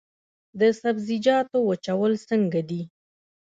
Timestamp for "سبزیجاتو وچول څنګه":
0.81-2.59